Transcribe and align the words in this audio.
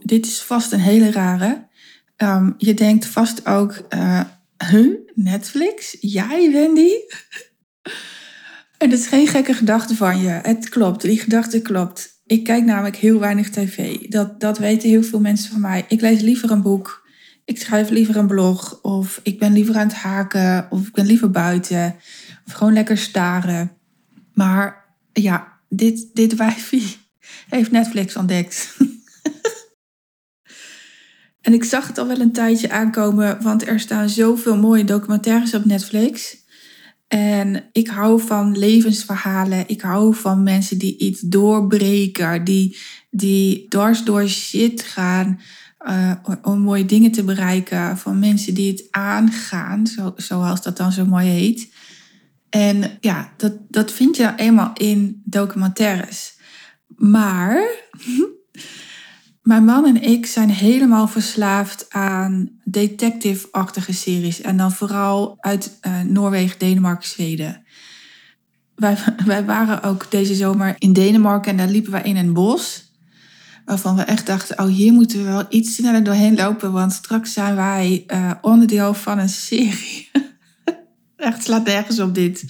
dit 0.00 0.26
is 0.26 0.42
vast 0.42 0.72
een 0.72 0.80
hele 0.80 1.10
rare. 1.10 1.68
Ehm, 2.16 2.50
je 2.58 2.74
denkt 2.74 3.06
vast 3.06 3.46
ook, 3.46 3.86
uh, 3.94 4.20
huh, 4.70 4.96
Netflix? 5.14 5.96
Jij, 6.00 6.52
Wendy? 6.52 6.90
en 8.78 8.92
is 8.92 9.06
geen 9.06 9.26
gekke 9.26 9.54
gedachte 9.54 9.96
van 9.96 10.20
je. 10.20 10.28
Het 10.28 10.68
klopt, 10.68 11.02
die 11.02 11.20
gedachte 11.20 11.62
klopt. 11.62 12.12
Ik 12.26 12.44
kijk 12.44 12.64
namelijk 12.64 12.96
heel 12.96 13.18
weinig 13.18 13.50
tv. 13.50 13.98
Dat, 13.98 14.40
dat 14.40 14.58
weten 14.58 14.88
heel 14.88 15.02
veel 15.02 15.20
mensen 15.20 15.50
van 15.50 15.60
mij. 15.60 15.84
Ik 15.88 16.00
lees 16.00 16.20
liever 16.20 16.50
een 16.50 16.62
boek. 16.62 17.06
Ik 17.44 17.58
schrijf 17.58 17.90
liever 17.90 18.16
een 18.16 18.26
blog. 18.26 18.78
Of 18.82 19.20
ik 19.22 19.38
ben 19.38 19.52
liever 19.52 19.76
aan 19.76 19.86
het 19.86 19.96
haken. 19.96 20.66
Of 20.70 20.86
ik 20.86 20.92
ben 20.92 21.06
liever 21.06 21.30
buiten. 21.30 21.96
Of 22.46 22.52
gewoon 22.52 22.72
lekker 22.72 22.98
staren. 22.98 23.72
Maar 24.34 24.84
ja, 25.12 25.52
dit, 25.68 26.06
dit 26.12 26.34
wijfie 26.34 26.96
heeft 27.48 27.70
Netflix 27.70 28.16
ontdekt. 28.16 28.76
en 31.42 31.52
ik 31.52 31.64
zag 31.64 31.86
het 31.86 31.98
al 31.98 32.06
wel 32.06 32.20
een 32.20 32.32
tijdje 32.32 32.70
aankomen, 32.70 33.42
want 33.42 33.66
er 33.66 33.80
staan 33.80 34.08
zoveel 34.08 34.56
mooie 34.56 34.84
documentaires 34.84 35.54
op 35.54 35.64
Netflix. 35.64 36.40
En 37.08 37.64
ik 37.72 37.88
hou 37.88 38.20
van 38.20 38.58
levensverhalen. 38.58 39.64
Ik 39.68 39.80
hou 39.80 40.14
van 40.14 40.42
mensen 40.42 40.78
die 40.78 40.98
iets 40.98 41.20
doorbreken, 41.20 42.44
die, 42.44 42.78
die 43.10 43.66
dwars 43.68 44.04
door 44.04 44.28
shit 44.28 44.82
gaan 44.82 45.40
uh, 45.86 46.12
om 46.42 46.58
mooie 46.58 46.86
dingen 46.86 47.12
te 47.12 47.24
bereiken. 47.24 47.98
Van 47.98 48.18
mensen 48.18 48.54
die 48.54 48.70
het 48.70 48.86
aangaan, 48.90 49.86
zo, 49.86 50.12
zoals 50.16 50.62
dat 50.62 50.76
dan 50.76 50.92
zo 50.92 51.04
mooi 51.04 51.28
heet. 51.28 51.72
En 52.50 52.98
ja, 53.00 53.32
dat, 53.36 53.52
dat 53.68 53.92
vind 53.92 54.16
je 54.16 54.32
eenmaal 54.36 54.70
in 54.74 55.22
documentaires. 55.24 56.34
Maar 56.96 57.62
mijn 59.42 59.64
man 59.64 59.86
en 59.86 60.02
ik 60.02 60.26
zijn 60.26 60.50
helemaal 60.50 61.08
verslaafd 61.08 61.86
aan 61.88 62.50
detective-achtige 62.64 63.92
series. 63.92 64.40
En 64.40 64.56
dan 64.56 64.72
vooral 64.72 65.36
uit 65.40 65.78
uh, 65.86 66.00
Noorwegen, 66.00 66.58
Denemarken, 66.58 67.08
Zweden. 67.08 67.64
Wij, 68.74 68.96
wij 69.24 69.44
waren 69.44 69.82
ook 69.82 70.10
deze 70.10 70.34
zomer 70.34 70.74
in 70.78 70.92
Denemarken 70.92 71.50
en 71.50 71.56
daar 71.56 71.68
liepen 71.68 71.92
wij 71.92 72.02
in 72.02 72.16
een 72.16 72.32
bos. 72.32 72.90
Waarvan 73.64 73.96
we 73.96 74.02
echt 74.02 74.26
dachten, 74.26 74.58
oh 74.58 74.66
hier 74.66 74.92
moeten 74.92 75.18
we 75.18 75.24
wel 75.24 75.46
iets 75.48 75.74
sneller 75.74 76.04
doorheen 76.04 76.34
lopen. 76.34 76.72
Want 76.72 76.92
straks 76.92 77.32
zijn 77.32 77.54
wij 77.54 78.04
uh, 78.06 78.30
onderdeel 78.40 78.94
van 78.94 79.18
een 79.18 79.28
serie. 79.28 80.10
echt 81.16 81.44
slaat 81.44 81.64
nergens 81.64 82.00
op 82.00 82.14
dit. 82.14 82.44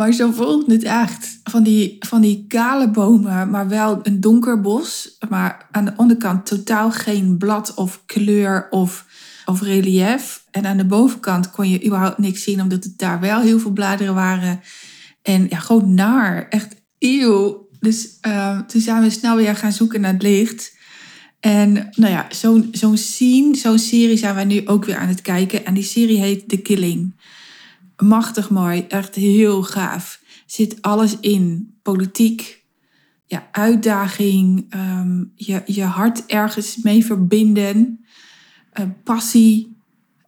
Maar 0.00 0.12
zo 0.12 0.30
voelt 0.30 0.66
het 0.66 0.82
echt. 0.82 1.40
Van 1.44 1.62
die, 1.62 1.96
van 1.98 2.20
die 2.20 2.44
kale 2.48 2.90
bomen, 2.90 3.50
maar 3.50 3.68
wel 3.68 4.00
een 4.02 4.20
donker 4.20 4.60
bos. 4.60 5.16
Maar 5.28 5.66
aan 5.70 5.84
de 5.84 5.92
onderkant 5.96 6.46
totaal 6.46 6.90
geen 6.90 7.36
blad 7.38 7.74
of 7.74 8.02
kleur 8.06 8.66
of, 8.70 9.06
of 9.44 9.60
relief. 9.60 10.44
En 10.50 10.66
aan 10.66 10.76
de 10.76 10.84
bovenkant 10.84 11.50
kon 11.50 11.68
je 11.68 11.84
überhaupt 11.84 12.18
niks 12.18 12.42
zien, 12.42 12.62
omdat 12.62 12.84
het 12.84 12.98
daar 12.98 13.20
wel 13.20 13.40
heel 13.40 13.58
veel 13.58 13.70
bladeren 13.70 14.14
waren. 14.14 14.60
En 15.22 15.46
ja, 15.50 15.58
gewoon 15.58 15.94
naar. 15.94 16.48
Echt 16.48 16.76
eeuw. 16.98 17.68
Dus 17.80 18.18
uh, 18.26 18.60
toen 18.60 18.80
zijn 18.80 19.02
we 19.02 19.10
snel 19.10 19.36
weer 19.36 19.56
gaan 19.56 19.72
zoeken 19.72 20.00
naar 20.00 20.12
het 20.12 20.22
licht. 20.22 20.76
En 21.40 21.72
nou 21.72 22.12
ja, 22.12 22.26
zo'n 22.30 22.68
zo'n 22.72 22.96
scene, 22.96 23.56
zo'n 23.56 23.78
serie 23.78 24.16
zijn 24.16 24.34
wij 24.34 24.44
nu 24.44 24.66
ook 24.66 24.84
weer 24.84 24.96
aan 24.96 25.08
het 25.08 25.22
kijken. 25.22 25.64
En 25.64 25.74
die 25.74 25.84
serie 25.84 26.18
heet 26.18 26.48
The 26.48 26.56
Killing 26.56 27.14
machtig 28.00 28.50
mooi, 28.50 28.84
echt 28.88 29.14
heel 29.14 29.62
gaaf. 29.62 30.20
Zit 30.46 30.82
alles 30.82 31.20
in. 31.20 31.74
Politiek, 31.82 32.64
ja, 33.26 33.48
uitdaging, 33.52 34.66
ehm, 34.70 35.24
je, 35.34 35.62
je 35.66 35.82
hart 35.82 36.26
ergens 36.26 36.76
mee 36.76 37.04
verbinden, 37.04 38.04
uh, 38.80 38.86
passie, 39.04 39.76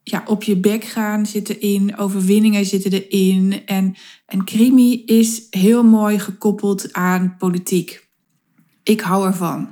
ja, 0.03 0.23
op 0.27 0.43
je 0.43 0.57
bek 0.57 0.85
gaan 0.85 1.27
zit 1.27 1.49
erin, 1.49 1.97
overwinningen 1.97 2.67
zitten 2.67 2.93
erin. 2.93 3.67
En, 3.67 3.95
en 4.27 4.45
crimi 4.45 5.05
is 5.05 5.47
heel 5.51 5.85
mooi 5.85 6.19
gekoppeld 6.19 6.93
aan 6.93 7.37
politiek. 7.39 8.09
Ik 8.83 9.01
hou 9.01 9.27
ervan. 9.27 9.71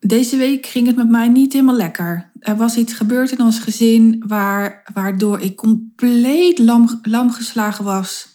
Deze 0.00 0.36
week 0.36 0.66
ging 0.66 0.86
het 0.86 0.96
met 0.96 1.08
mij 1.10 1.28
niet 1.28 1.52
helemaal 1.52 1.76
lekker. 1.76 2.32
Er 2.44 2.56
was 2.56 2.76
iets 2.76 2.92
gebeurd 2.92 3.30
in 3.30 3.40
ons 3.40 3.58
gezin 3.58 4.24
waar, 4.26 4.90
waardoor 4.94 5.40
ik 5.40 5.56
compleet 5.56 6.58
lam, 7.02 7.30
geslagen 7.30 7.84
was. 7.84 8.28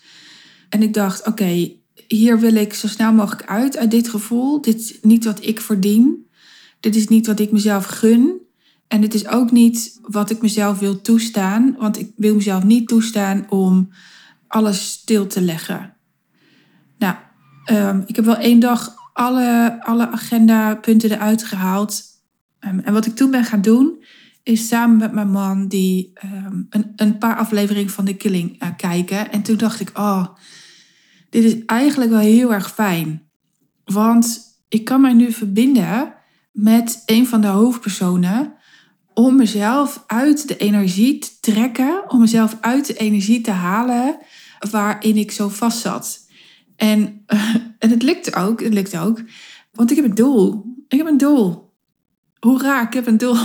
En 0.70 0.82
ik 0.82 0.94
dacht, 0.94 1.28
oké, 1.28 1.72
hier 2.08 2.40
wil 2.40 2.56
ik 2.56 2.74
zo 2.74 2.88
snel 2.88 3.14
mogelijk 3.14 3.50
uit, 3.50 3.78
uit 3.78 3.92
dit 3.92 4.10
gevoel. 4.10 4.62
Dit 4.62 4.76
is 4.76 4.98
niet 5.02 5.26
wat 5.26 5.46
ik 5.46 5.60
verdien. 5.60 6.28
Dit 6.80 6.96
is 6.96 7.08
niet 7.08 7.28
wat 7.28 7.40
ik 7.40 7.52
mezelf 7.52 7.86
gun. 7.86 8.42
En 8.88 9.02
dit 9.02 9.14
is 9.14 9.28
ook 9.28 9.52
niet 9.52 10.00
wat 10.02 10.30
ik 10.30 10.42
mezelf 10.42 10.80
wil 10.80 11.02
toestaan. 11.02 11.76
Want 11.78 12.00
ik 12.00 12.12
wil 12.16 12.36
mezelf 12.36 12.64
niet 12.64 12.88
toestaan 12.88 13.46
om 13.50 13.90
alles 14.48 14.90
stil 14.90 15.28
te 15.28 15.42
leggen. 15.42 15.94
Nou, 16.98 17.16
um, 17.72 18.04
ik 18.06 18.16
heb 18.16 18.26
wel 18.26 18.38
één 18.38 18.60
dag 18.60 18.96
alle, 19.14 19.78
alle 19.84 20.10
agendapunten 20.10 21.12
eruit 21.12 21.44
gehaald. 21.44 22.04
Um, 22.60 22.80
en 22.80 22.94
wat 22.94 23.06
ik 23.06 23.16
toen 23.16 23.32
ben 23.32 23.44
gaan 23.44 23.62
doen, 23.62 24.04
is 24.44 24.68
samen 24.68 24.98
met 24.98 25.12
mijn 25.12 25.32
man 25.32 25.68
die 25.68 26.12
um, 26.24 26.68
een, 26.70 26.94
een 26.96 27.18
paar 27.18 27.36
afleveringen 27.36 27.90
van 27.90 28.06
The 28.06 28.14
Killing 28.14 28.64
uh, 28.64 28.70
kijken. 28.78 29.32
En 29.32 29.42
toen 29.42 29.58
dacht 29.58 29.80
ik, 29.80 29.98
oh, 29.98 30.26
dit 31.30 31.44
is 31.44 31.66
eigenlijk 31.66 32.12
wel 32.12 32.20
heel 32.20 32.54
erg 32.54 32.74
fijn. 32.74 33.30
Want 33.86 34.40
ik 34.70 34.86
kan 34.86 35.02
mij 35.02 35.14
nu 35.14 35.32
verbinden 35.32 36.14
met 36.52 37.04
een 37.06 37.28
van 37.28 37.42
de 37.42 37.48
hoofdpersonen 37.48 38.54
om 39.14 39.36
mezelf 39.36 40.04
uit 40.08 40.48
de 40.48 40.58
energie 40.58 41.18
te 41.18 41.40
trekken, 41.40 42.12
om 42.12 42.20
mezelf 42.20 42.58
uit 42.62 42.86
de 42.88 42.98
energie 42.98 43.42
te 43.42 43.52
halen 43.52 44.18
waarin 44.72 45.18
ik 45.18 45.32
zo 45.32 45.50
vast 45.50 45.80
zat. 45.80 46.28
En, 46.76 47.24
en 47.80 47.90
het 47.90 48.04
lukt 48.04 48.36
ook, 48.36 48.64
het 48.64 48.74
lukt 48.74 48.98
ook, 48.98 49.22
want 49.72 49.90
ik 49.90 49.96
heb 49.96 50.06
een 50.06 50.16
doel. 50.16 50.66
Ik 50.88 50.98
heb 50.98 51.08
een 51.08 51.18
doel. 51.18 51.69
Hoera, 52.40 52.88
ik 52.88 52.94
heb 52.94 53.08
een 53.08 53.18
doel. 53.18 53.38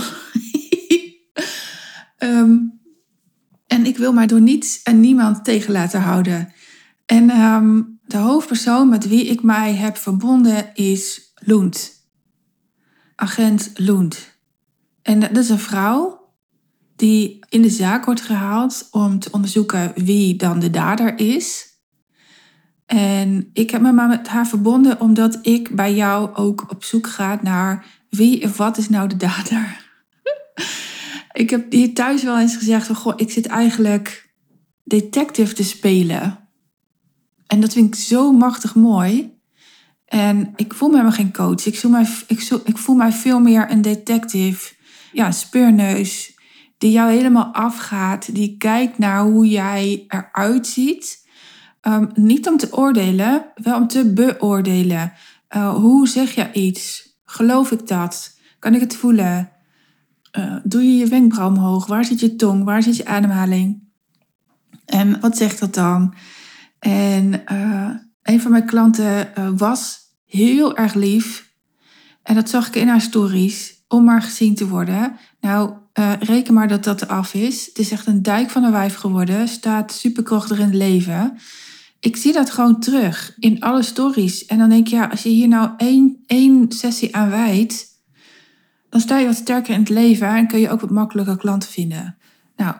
um, 2.19 2.81
en 3.67 3.85
ik 3.85 3.97
wil 3.97 4.13
mij 4.13 4.27
door 4.27 4.41
niets 4.41 4.81
en 4.83 4.99
niemand 4.99 5.43
tegen 5.43 5.71
laten 5.71 6.01
houden. 6.01 6.53
En 7.05 7.41
um, 7.41 7.99
de 8.03 8.17
hoofdpersoon 8.17 8.89
met 8.89 9.07
wie 9.07 9.25
ik 9.25 9.43
mij 9.43 9.73
heb 9.73 9.97
verbonden 9.97 10.75
is 10.75 11.33
Lund. 11.35 11.93
Agent 13.15 13.71
Lund. 13.75 14.39
En 15.01 15.19
dat 15.19 15.37
is 15.37 15.49
een 15.49 15.59
vrouw 15.59 16.29
die 16.95 17.39
in 17.49 17.61
de 17.61 17.69
zaak 17.69 18.05
wordt 18.05 18.21
gehaald 18.21 18.87
om 18.91 19.19
te 19.19 19.31
onderzoeken 19.31 19.91
wie 19.95 20.35
dan 20.35 20.59
de 20.59 20.69
dader 20.69 21.19
is. 21.19 21.73
En 22.85 23.49
ik 23.53 23.69
heb 23.69 23.81
me 23.81 23.91
maar 23.91 24.07
met 24.07 24.27
haar 24.27 24.47
verbonden 24.47 24.99
omdat 24.99 25.39
ik 25.41 25.75
bij 25.75 25.95
jou 25.95 26.35
ook 26.35 26.71
op 26.71 26.83
zoek 26.83 27.07
ga 27.07 27.39
naar 27.41 27.85
wie 28.15 28.43
of 28.43 28.57
wat 28.57 28.77
is 28.77 28.89
nou 28.89 29.07
de 29.07 29.17
dader. 29.17 29.83
ik 31.33 31.49
heb 31.49 31.71
hier 31.71 31.93
thuis 31.93 32.23
wel 32.23 32.39
eens 32.39 32.55
gezegd 32.55 32.85
van, 32.85 32.95
goh, 32.95 33.13
ik 33.15 33.31
zit 33.31 33.45
eigenlijk 33.45 34.33
detective 34.83 35.53
te 35.53 35.63
spelen. 35.63 36.39
En 37.47 37.61
dat 37.61 37.73
vind 37.73 37.95
ik 37.95 38.01
zo 38.01 38.31
machtig 38.31 38.75
mooi. 38.75 39.33
En 40.05 40.53
ik 40.55 40.73
voel 40.73 40.89
me 40.89 40.95
helemaal 40.95 41.17
geen 41.17 41.33
coach. 41.33 41.65
Ik 41.65 41.79
voel 41.79 41.91
mij, 41.91 42.07
ik, 42.27 42.41
ik 42.63 42.77
voel 42.77 42.95
mij 42.95 43.11
veel 43.11 43.39
meer 43.39 43.71
een 43.71 43.81
detective. 43.81 44.73
Ja, 45.11 45.25
een 45.25 45.33
speurneus. 45.33 46.33
Die 46.77 46.91
jou 46.91 47.11
helemaal 47.11 47.53
afgaat. 47.53 48.35
Die 48.35 48.57
kijkt 48.57 48.97
naar 48.97 49.23
hoe 49.23 49.47
jij 49.47 50.05
eruit 50.07 50.67
ziet. 50.67 51.23
Um, 51.81 52.09
niet 52.13 52.47
om 52.47 52.57
te 52.57 52.73
oordelen, 52.77 53.45
wel 53.55 53.77
om 53.77 53.87
te 53.87 54.13
beoordelen. 54.13 55.13
Uh, 55.55 55.75
hoe 55.75 56.07
zeg 56.07 56.35
je 56.35 56.51
iets? 56.53 57.04
Geloof 57.25 57.71
ik 57.71 57.87
dat? 57.87 58.37
Kan 58.59 58.73
ik 58.73 58.81
het 58.81 58.95
voelen? 58.95 59.49
Uh, 60.37 60.55
doe 60.63 60.83
je 60.83 60.95
je 60.95 61.07
wenkbrauw 61.07 61.47
omhoog? 61.47 61.85
Waar 61.85 62.05
zit 62.05 62.19
je 62.19 62.35
tong? 62.35 62.63
Waar 62.63 62.83
zit 62.83 62.97
je 62.97 63.05
ademhaling? 63.05 63.83
En 64.85 65.19
wat 65.19 65.37
zegt 65.37 65.59
dat 65.59 65.73
dan? 65.73 66.13
En 66.79 67.43
uh, 67.51 67.89
een 68.21 68.41
van 68.41 68.51
mijn 68.51 68.65
klanten 68.65 69.31
was 69.57 69.99
heel 70.25 70.77
erg 70.77 70.93
lief. 70.93 71.53
En 72.23 72.35
dat 72.35 72.49
zag 72.49 72.67
ik 72.67 72.75
in 72.75 72.87
haar 72.87 73.01
stories, 73.01 73.83
om 73.87 74.03
maar 74.03 74.21
gezien 74.21 74.55
te 74.55 74.67
worden. 74.67 75.15
Nou, 75.39 75.73
reken 76.19 76.53
maar 76.53 76.67
dat 76.67 76.83
dat 76.83 77.07
af 77.07 77.33
is. 77.33 77.65
Het 77.65 77.79
is 77.79 77.91
echt 77.91 78.07
een 78.07 78.21
dijk 78.21 78.49
van 78.49 78.63
een 78.63 78.71
wijf 78.71 78.95
geworden. 78.95 79.47
Staat 79.47 79.91
superkrachtig 79.91 80.59
in 80.59 80.65
het 80.65 80.73
leven 80.73 81.37
ik 82.05 82.15
zie 82.15 82.33
dat 82.33 82.49
gewoon 82.49 82.79
terug 82.79 83.35
in 83.39 83.61
alle 83.61 83.83
stories. 83.83 84.45
En 84.45 84.57
dan 84.57 84.69
denk 84.69 84.85
ik, 84.85 84.93
ja, 84.93 85.05
als 85.05 85.23
je 85.23 85.29
hier 85.29 85.47
nou 85.47 85.69
één, 85.77 86.23
één 86.25 86.71
sessie 86.71 87.15
aan 87.15 87.29
wijdt, 87.29 87.85
dan 88.89 88.99
sta 88.99 89.17
je 89.17 89.25
wat 89.25 89.35
sterker 89.35 89.73
in 89.73 89.79
het 89.79 89.89
leven 89.89 90.27
en 90.27 90.47
kun 90.47 90.59
je 90.59 90.69
ook 90.69 90.81
wat 90.81 90.89
makkelijker 90.89 91.37
klanten 91.37 91.69
vinden. 91.69 92.17
Nou, 92.55 92.75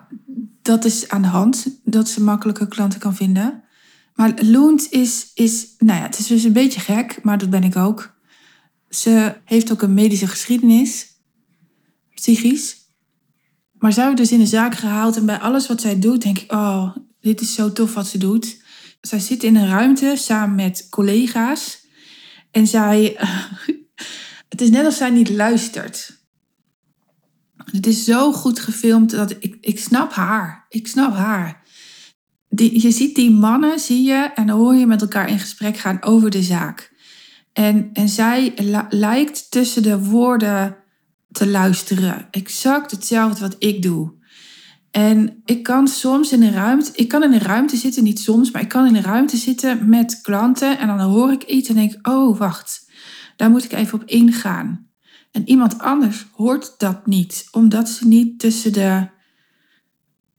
dat 0.61 0.85
is 0.85 1.09
aan 1.09 1.21
de 1.21 1.27
hand, 1.27 1.79
dat 1.83 2.09
ze 2.09 2.23
makkelijke 2.23 2.67
klanten 2.67 2.99
kan 2.99 3.15
vinden. 3.15 3.63
Maar 4.15 4.33
Loont 4.41 4.91
is, 4.91 5.31
is, 5.33 5.67
nou 5.77 5.99
ja, 5.99 6.05
het 6.05 6.19
is 6.19 6.27
dus 6.27 6.43
een 6.43 6.53
beetje 6.53 6.79
gek, 6.79 7.19
maar 7.23 7.37
dat 7.37 7.49
ben 7.49 7.63
ik 7.63 7.75
ook. 7.75 8.15
Ze 8.89 9.35
heeft 9.45 9.71
ook 9.71 9.81
een 9.81 9.93
medische 9.93 10.27
geschiedenis, 10.27 11.07
psychisch. 12.13 12.75
Maar 13.73 13.93
zij 13.93 14.03
wordt 14.03 14.19
dus 14.19 14.31
in 14.31 14.39
de 14.39 14.45
zaak 14.45 14.75
gehaald 14.75 15.17
en 15.17 15.25
bij 15.25 15.39
alles 15.39 15.67
wat 15.67 15.81
zij 15.81 15.99
doet, 15.99 16.21
denk 16.21 16.39
ik: 16.39 16.51
oh, 16.51 16.95
dit 17.21 17.41
is 17.41 17.53
zo 17.53 17.71
tof 17.71 17.93
wat 17.93 18.07
ze 18.07 18.17
doet. 18.17 18.63
Zij 19.05 19.19
zit 19.19 19.43
in 19.43 19.55
een 19.55 19.67
ruimte 19.67 20.13
samen 20.15 20.55
met 20.55 20.87
collega's 20.89 21.85
en 22.51 22.67
zij. 22.67 23.17
het 24.49 24.61
is 24.61 24.69
net 24.69 24.85
als 24.85 24.97
zij 24.97 25.09
niet 25.09 25.29
luistert. 25.29 26.23
Het 27.71 27.87
is 27.87 28.03
zo 28.03 28.31
goed 28.31 28.59
gefilmd 28.59 29.11
dat 29.11 29.35
ik, 29.39 29.57
ik 29.61 29.79
snap 29.79 30.13
haar. 30.13 30.65
Ik 30.69 30.87
snap 30.87 31.13
haar. 31.13 31.63
Die, 32.49 32.81
je 32.81 32.91
ziet 32.91 33.15
die 33.15 33.31
mannen, 33.31 33.79
zie 33.79 34.03
je, 34.03 34.31
en 34.35 34.47
dan 34.47 34.57
hoor 34.57 34.75
je 34.75 34.85
met 34.85 35.01
elkaar 35.01 35.29
in 35.29 35.39
gesprek 35.39 35.77
gaan 35.77 36.03
over 36.03 36.29
de 36.29 36.43
zaak. 36.43 36.93
En, 37.53 37.89
en 37.93 38.09
zij 38.09 38.53
lijkt 38.89 39.51
tussen 39.51 39.83
de 39.83 39.99
woorden 39.99 40.77
te 41.31 41.47
luisteren. 41.47 42.27
Exact 42.31 42.91
hetzelfde 42.91 43.39
wat 43.39 43.55
ik 43.59 43.81
doe. 43.81 44.13
En 44.95 45.41
ik 45.45 45.63
kan 45.63 45.87
soms 45.87 46.31
in 46.31 46.43
een 46.43 46.53
ruimte, 46.53 46.91
ik 46.93 47.07
kan 47.07 47.23
in 47.23 47.33
een 47.33 47.39
ruimte 47.39 47.77
zitten, 47.77 48.03
niet 48.03 48.19
soms, 48.19 48.51
maar 48.51 48.61
ik 48.61 48.67
kan 48.67 48.85
in 48.85 48.95
een 48.95 49.03
ruimte 49.03 49.37
zitten 49.37 49.89
met 49.89 50.21
klanten 50.21 50.79
en 50.79 50.87
dan 50.87 50.99
hoor 50.99 51.31
ik 51.31 51.43
iets 51.43 51.69
en 51.69 51.75
denk, 51.75 52.07
oh 52.07 52.37
wacht, 52.37 52.89
daar 53.35 53.49
moet 53.49 53.63
ik 53.63 53.71
even 53.73 54.01
op 54.01 54.07
ingaan. 54.09 54.87
En 55.31 55.49
iemand 55.49 55.79
anders 55.79 56.25
hoort 56.31 56.73
dat 56.77 57.05
niet, 57.07 57.47
omdat 57.51 57.89
ze 57.89 58.07
niet 58.07 58.39
tussen 58.39 58.73
de, 58.73 59.07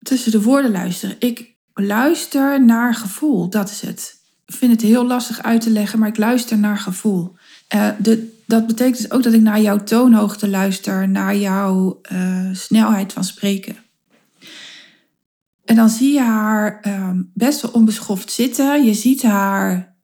tussen 0.02 0.31
de 0.31 0.42
woorden 0.42 0.72
luisteren. 0.72 1.16
Ik 1.19 1.56
luister 1.74 2.63
naar 2.63 2.94
gevoel, 2.94 3.50
dat 3.50 3.69
is 3.69 3.81
het. 3.81 4.16
Ik 4.46 4.54
vind 4.54 4.72
het 4.72 4.81
heel 4.81 5.06
lastig 5.06 5.44
uit 5.44 5.62
te 5.62 5.69
leggen, 5.69 6.00
maar 6.00 6.10
ik 6.10 6.18
luister 6.18 6.57
naar 6.57 6.78
gevoel. 6.78 7.36
Uh, 7.75 7.90
de, 8.00 8.42
dat 8.46 8.68
betekent 8.68 8.98
dus 8.98 9.12
ook 9.12 9.24
dat 9.24 9.34
ik 9.34 9.42
naar 9.42 9.62
jouw 9.62 9.84
toonhoogte 9.84 10.48
luister, 10.48 11.10
naar 11.10 11.36
jouw 11.36 12.02
uh, 12.12 12.50
snelheid 12.54 13.13
van 13.13 13.24
spreken. 13.24 13.84
En 15.65 15.75
dan 15.75 15.89
zie 15.89 16.13
je 16.13 16.21
haar 16.21 16.88
uh, 16.88 17.09
best 17.33 17.62
wel 17.62 17.71
onbeschoft 17.71 18.31
zitten. 18.31 18.85
Je 18.85 18.94
ziet 18.94 19.23
haar 19.23 19.95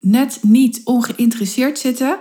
net 0.00 0.38
niet 0.42 0.80
ongeïnteresseerd 0.84 1.78
zitten. 1.78 2.20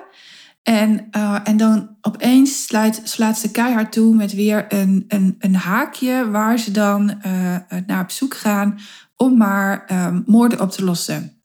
En, 0.64 1.08
uh, 1.12 1.40
en 1.44 1.58
dan 1.58 1.98
opeens 2.02 2.64
sluit, 2.64 3.02
slaat 3.04 3.38
ze 3.38 3.52
keihard 3.52 3.92
toe 3.92 4.16
met 4.16 4.34
weer 4.34 4.74
een, 4.74 5.06
een, 5.08 5.36
een 5.40 5.56
haakje 5.56 6.30
waar 6.30 6.60
ze 6.60 6.72
dan 6.72 7.10
uh, 7.26 7.56
naar 7.86 8.04
op 8.04 8.12
zoek 8.12 8.36
gaan 8.36 8.80
om 9.16 9.38
maar 9.38 9.88
uh, 9.92 10.18
moorden 10.26 10.62
op 10.62 10.72
te 10.72 10.84
lossen. 10.84 11.44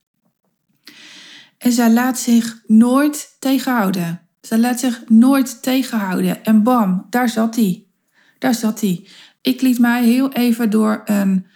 En 1.58 1.72
zij 1.72 1.92
laat 1.92 2.18
zich 2.18 2.62
nooit 2.66 3.36
tegenhouden. 3.38 4.20
Zij 4.40 4.58
laat 4.58 4.80
zich 4.80 5.02
nooit 5.08 5.62
tegenhouden. 5.62 6.44
En 6.44 6.62
bam, 6.62 7.06
daar 7.10 7.28
zat 7.28 7.56
hij. 7.56 7.86
Daar 8.38 8.54
zat 8.54 8.80
hij. 8.80 9.08
Ik 9.48 9.60
liet 9.60 9.78
mij 9.78 10.04
heel 10.04 10.32
even 10.32 10.70
door 10.70 11.02
een 11.04 11.46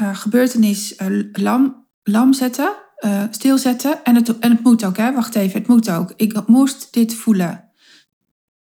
uh, 0.00 0.16
gebeurtenis 0.16 0.96
uh, 0.98 1.24
lam, 1.32 1.86
lam 2.02 2.32
zetten, 2.32 2.72
uh, 3.04 3.22
stilzetten. 3.30 4.04
En 4.04 4.14
het, 4.14 4.38
en 4.38 4.50
het 4.50 4.62
moet 4.62 4.84
ook, 4.84 4.96
hè? 4.96 5.12
wacht 5.12 5.34
even, 5.34 5.58
het 5.58 5.68
moet 5.68 5.90
ook. 5.90 6.12
Ik 6.16 6.46
moest 6.46 6.92
dit 6.92 7.14
voelen. 7.14 7.70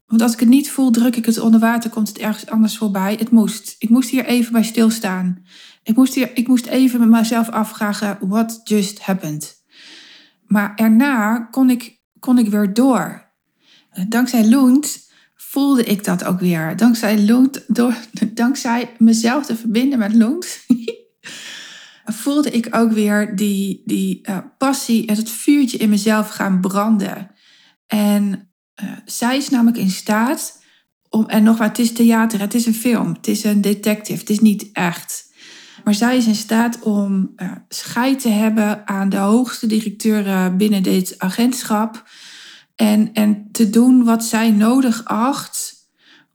Want 0.06 0.22
als 0.22 0.32
ik 0.32 0.40
het 0.40 0.48
niet 0.48 0.70
voel, 0.70 0.90
druk 0.90 1.16
ik 1.16 1.26
het 1.26 1.38
onder 1.38 1.60
water, 1.60 1.90
komt 1.90 2.08
het 2.08 2.18
ergens 2.18 2.46
anders 2.46 2.76
voorbij. 2.76 3.14
Het 3.18 3.30
moest. 3.30 3.76
Ik 3.78 3.88
moest 3.88 4.10
hier 4.10 4.24
even 4.24 4.52
bij 4.52 4.62
stilstaan. 4.62 5.44
Ik 5.82 5.96
moest, 5.96 6.14
hier, 6.14 6.36
ik 6.36 6.48
moest 6.48 6.66
even 6.66 7.00
met 7.00 7.08
mezelf 7.08 7.48
afvragen, 7.48 8.18
what 8.20 8.60
just 8.64 9.00
happened? 9.00 9.62
Maar 10.46 10.76
daarna 10.76 11.38
kon 11.38 11.70
ik, 11.70 12.00
kon 12.18 12.38
ik 12.38 12.48
weer 12.48 12.74
door. 12.74 13.32
Dankzij 14.08 14.48
Loent 14.48 15.12
voelde 15.54 15.84
ik 15.84 16.04
dat 16.04 16.24
ook 16.24 16.40
weer. 16.40 16.76
Dankzij 16.76 17.22
Loent, 17.22 17.64
door, 17.66 17.94
dankzij 18.32 18.90
mezelf 18.98 19.46
te 19.46 19.56
verbinden 19.56 19.98
met 19.98 20.14
Loent, 20.14 20.58
voelde 22.22 22.50
ik 22.50 22.68
ook 22.70 22.92
weer 22.92 23.36
die, 23.36 23.82
die 23.84 24.20
uh, 24.28 24.38
passie 24.58 25.06
en 25.06 25.16
het 25.16 25.30
vuurtje 25.30 25.78
in 25.78 25.88
mezelf 25.88 26.28
gaan 26.28 26.60
branden. 26.60 27.30
En 27.86 28.50
uh, 28.82 28.90
zij 29.04 29.36
is 29.36 29.48
namelijk 29.48 29.76
in 29.76 29.90
staat 29.90 30.62
om, 31.08 31.26
en 31.26 31.42
nog 31.42 31.58
wat, 31.58 31.68
het 31.68 31.78
is 31.78 31.92
theater, 31.92 32.40
het 32.40 32.54
is 32.54 32.66
een 32.66 32.74
film, 32.74 33.12
het 33.12 33.26
is 33.26 33.44
een 33.44 33.60
detective, 33.60 34.20
het 34.20 34.30
is 34.30 34.40
niet 34.40 34.68
echt. 34.72 35.32
Maar 35.84 35.94
zij 35.94 36.16
is 36.16 36.26
in 36.26 36.34
staat 36.34 36.82
om 36.82 37.32
uh, 37.36 37.52
scheid 37.68 38.20
te 38.20 38.28
hebben 38.28 38.88
aan 38.88 39.08
de 39.08 39.16
hoogste 39.16 39.66
directeuren 39.66 40.56
binnen 40.56 40.82
dit 40.82 41.14
agentschap. 41.18 42.04
En, 42.74 43.12
en 43.12 43.48
te 43.52 43.70
doen 43.70 44.04
wat 44.04 44.24
zij 44.24 44.50
nodig 44.50 45.04
acht 45.04 45.74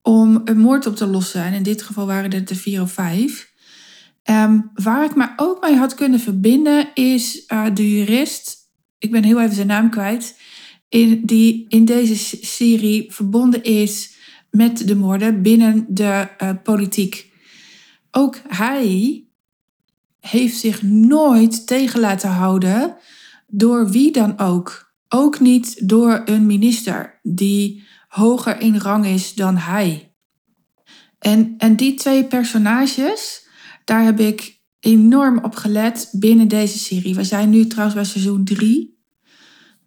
om 0.02 0.42
een 0.46 0.60
moord 0.60 0.86
op 0.86 0.96
te 0.96 1.08
lossen. 1.08 1.44
En 1.44 1.54
in 1.54 1.64
dit 1.64 1.82
geval 1.82 2.06
waren 2.06 2.34
het 2.34 2.50
er 2.50 2.56
vier 2.56 2.82
of 2.82 2.92
vijf. 2.92 3.54
Um, 4.24 4.72
waar 4.74 5.06
ik 5.06 5.16
me 5.16 5.30
ook 5.36 5.62
mee 5.62 5.76
had 5.76 5.96
kunnen 5.96 6.20
verbinden 6.20 6.94
is 6.94 7.44
uh, 7.48 7.66
de 7.74 7.96
jurist. 7.96 8.58
Ik 8.98 9.12
ben 9.12 9.24
heel 9.24 9.42
even 9.42 9.56
zijn 9.56 9.68
naam 9.68 9.90
kwijt. 9.90 10.40
In, 10.90 11.26
die 11.26 11.66
in 11.68 11.86
deze 11.86 12.16
serie 12.46 13.14
verbonden 13.14 13.64
is 13.64 14.18
met 14.52 14.88
de 14.88 14.96
moorden 14.96 15.42
binnen 15.42 15.86
de 15.88 16.28
uh, 16.44 16.50
politiek. 16.64 17.34
Ook 18.12 18.42
hij 18.48 19.24
heeft 20.20 20.58
zich 20.58 20.82
nooit 20.82 21.68
tegen 21.68 22.00
laten 22.00 22.30
houden 22.30 22.96
door 23.48 23.90
wie 23.90 24.12
dan 24.12 24.40
ook. 24.40 24.89
Ook 25.10 25.40
niet 25.40 25.88
door 25.90 26.22
een 26.26 26.46
minister 26.46 27.20
die 27.24 27.88
hoger 28.08 28.60
in 28.62 28.78
rang 28.78 29.06
is 29.06 29.34
dan 29.34 29.58
hij. 29.58 30.14
En, 31.20 31.54
en 31.58 31.76
die 31.76 31.94
twee 31.94 32.24
personages, 32.26 33.48
daar 33.86 34.04
heb 34.04 34.20
ik 34.20 34.60
enorm 34.80 35.44
op 35.44 35.56
gelet 35.56 36.10
binnen 36.12 36.48
deze 36.48 36.80
serie. 36.80 37.16
We 37.16 37.24
zijn 37.24 37.50
nu 37.50 37.68
trouwens 37.68 37.96
bij 37.96 38.06
seizoen 38.06 38.44
3 38.44 38.98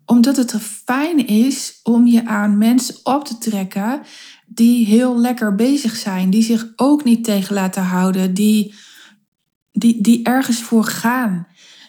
omdat 0.05 0.37
het 0.37 0.55
fijn 0.85 1.27
is 1.27 1.81
om 1.83 2.07
je 2.07 2.27
aan 2.27 2.59
mensen 2.59 2.95
op 3.03 3.25
te 3.25 3.39
trekken 3.39 4.01
die 4.47 4.87
heel 4.87 5.19
lekker 5.19 5.55
bezig 5.55 5.97
zijn, 5.97 6.31
die 6.31 6.43
zich 6.43 6.73
ook 6.77 7.05
niet 7.05 7.25
tegen 7.25 7.55
laten 7.55 7.83
houden, 7.83 8.35
die 8.35 8.75
die, 9.73 10.01
die 10.01 10.25
ergens 10.25 10.63
voor 10.63 10.85
gaan. 10.85 11.47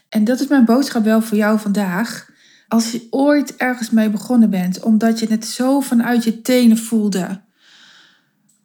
En 0.10 0.24
dat 0.24 0.40
is 0.40 0.48
mijn 0.48 0.66
boodschap 0.66 1.04
wel 1.04 1.22
voor 1.22 1.38
jou 1.38 1.60
vandaag. 1.60 2.32
Als 2.74 2.92
je 2.92 3.08
ooit 3.10 3.56
ergens 3.56 3.90
mee 3.90 4.10
begonnen 4.10 4.50
bent, 4.50 4.84
omdat 4.84 5.20
je 5.20 5.28
het 5.28 5.46
zo 5.46 5.80
vanuit 5.80 6.24
je 6.24 6.42
tenen 6.42 6.78
voelde, 6.78 7.42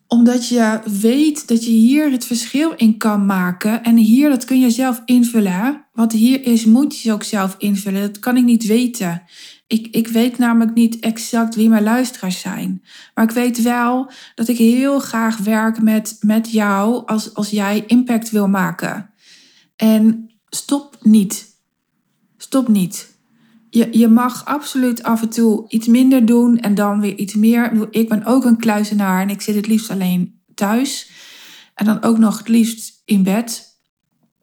omdat 0.07 0.49
je 0.49 0.81
weet 1.01 1.49
dat 1.49 1.65
je 1.65 1.71
hier 1.71 2.11
het 2.11 2.25
verschil 2.25 2.73
in 2.77 2.97
kan 2.97 3.27
maken. 3.27 3.83
En 3.83 3.97
hier, 3.97 4.29
dat 4.29 4.45
kun 4.45 4.61
je 4.61 4.71
zelf 4.71 5.03
invullen. 5.05 5.87
Wat 5.93 6.13
hier 6.13 6.45
is, 6.45 6.65
moet 6.65 7.01
je 7.01 7.13
ook 7.13 7.23
zelf 7.23 7.55
invullen. 7.59 8.01
Dat 8.01 8.19
kan 8.19 8.37
ik 8.37 8.45
niet 8.45 8.67
weten. 8.67 9.23
Ik, 9.67 9.87
ik 9.91 10.09
weet 10.09 10.39
namelijk 10.39 10.75
niet 10.75 10.99
exact 10.99 11.55
wie 11.55 11.69
mijn 11.69 11.83
luisteraars 11.83 12.41
zijn. 12.41 12.83
Maar 13.15 13.25
ik 13.25 13.31
weet 13.31 13.63
wel 13.63 14.11
dat 14.35 14.49
ik 14.49 14.59
heel 14.59 14.99
graag 14.99 15.39
werk 15.39 15.83
met, 15.83 16.17
met 16.21 16.51
jou 16.51 17.07
als, 17.07 17.35
als 17.35 17.51
jij 17.51 17.85
impact 17.87 18.31
wil 18.31 18.49
maken. 18.49 19.11
En 19.77 20.31
stop 20.49 20.99
niet. 21.03 21.47
Stop 22.37 22.69
niet. 22.69 23.17
Je, 23.71 23.99
je 23.99 24.09
mag 24.09 24.45
absoluut 24.45 25.03
af 25.03 25.23
en 25.23 25.29
toe 25.29 25.69
iets 25.69 25.87
minder 25.87 26.27
doen 26.27 26.59
en 26.59 26.75
dan 26.75 27.01
weer 27.01 27.17
iets 27.17 27.35
meer. 27.35 27.89
Ik 27.91 28.09
ben 28.09 28.25
ook 28.25 28.45
een 28.45 28.57
kluizenaar 28.57 29.23
en 29.23 29.31
ik 29.31 29.41
zit 29.41 29.55
het 29.55 29.67
liefst 29.67 29.91
alleen 29.91 30.41
thuis. 30.55 31.11
En 31.75 31.85
dan 31.85 32.03
ook 32.03 32.19
nog 32.19 32.39
het 32.39 32.49
liefst 32.49 33.03
in 33.05 33.23
bed. 33.23 33.67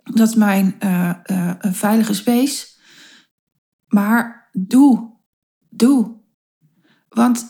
Dat 0.03 0.27
is 0.27 0.36
mijn 0.36 0.75
uh, 0.84 1.12
uh, 1.25 1.51
veilige 1.60 2.13
space. 2.13 2.67
Maar 3.88 4.50
doe 4.51 5.13
doe. 5.77 6.13
Want 7.10 7.46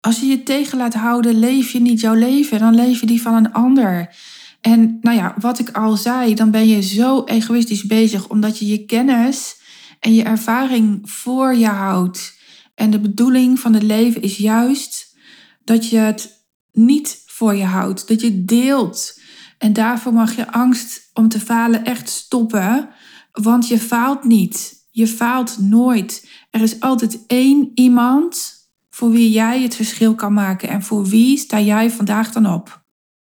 als 0.00 0.20
je 0.20 0.26
je 0.26 0.42
tegen 0.42 0.78
laat 0.78 0.94
houden, 0.94 1.38
leef 1.38 1.70
je 1.70 1.80
niet 1.80 2.00
jouw 2.00 2.14
leven, 2.14 2.58
dan 2.58 2.74
leef 2.74 3.00
je 3.00 3.06
die 3.06 3.22
van 3.22 3.34
een 3.34 3.52
ander. 3.52 4.16
En 4.60 4.98
nou 5.00 5.16
ja, 5.16 5.34
wat 5.40 5.58
ik 5.58 5.70
al 5.70 5.96
zei, 5.96 6.34
dan 6.34 6.50
ben 6.50 6.68
je 6.68 6.82
zo 6.82 7.24
egoïstisch 7.24 7.86
bezig 7.86 8.28
omdat 8.28 8.58
je 8.58 8.66
je 8.66 8.84
kennis 8.84 9.56
en 10.00 10.14
je 10.14 10.22
ervaring 10.22 11.10
voor 11.10 11.54
je 11.54 11.66
houdt. 11.66 12.36
En 12.74 12.90
de 12.90 13.00
bedoeling 13.00 13.60
van 13.60 13.74
het 13.74 13.82
leven 13.82 14.22
is 14.22 14.36
juist 14.36 15.16
dat 15.64 15.88
je 15.88 15.98
het 15.98 16.44
niet 16.72 17.22
voor 17.26 17.54
je 17.54 17.64
houdt, 17.64 18.08
dat 18.08 18.20
je 18.20 18.44
deelt. 18.44 19.20
En 19.58 19.72
daarvoor 19.72 20.12
mag 20.12 20.36
je 20.36 20.52
angst 20.52 21.10
om 21.12 21.28
te 21.28 21.40
falen 21.40 21.84
echt 21.84 22.08
stoppen, 22.08 22.88
want 23.32 23.68
je 23.68 23.78
faalt 23.78 24.24
niet. 24.24 24.86
Je 24.90 25.06
faalt 25.06 25.58
nooit. 25.58 26.28
Er 26.50 26.60
is 26.60 26.80
altijd 26.80 27.24
één 27.26 27.70
iemand 27.74 28.56
voor 28.90 29.10
wie 29.10 29.30
jij 29.30 29.62
het 29.62 29.74
verschil 29.74 30.14
kan 30.14 30.32
maken. 30.32 30.68
En 30.68 30.82
voor 30.82 31.06
wie 31.06 31.38
sta 31.38 31.60
jij 31.60 31.90
vandaag 31.90 32.32
dan 32.32 32.46
op? 32.46 32.77